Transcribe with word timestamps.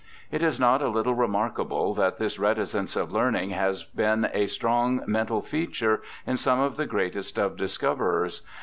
It 0.31 0.41
is 0.41 0.59
not 0.59 0.81
a 0.81 0.85
httle 0.85 1.15
remark 1.15 1.59
able 1.59 1.93
that 1.93 2.17
this 2.17 2.39
reticence 2.39 2.95
of 2.95 3.11
learning 3.11 3.51
has 3.51 3.83
been 3.83 4.31
a 4.33 4.47
strong 4.47 5.03
mental 5.05 5.43
feature 5.43 6.01
in 6.25 6.37
some 6.37 6.59
of 6.59 6.75
the 6.75 6.87
greatest 6.87 7.37
of 7.37 7.55
discoverers. 7.55 8.41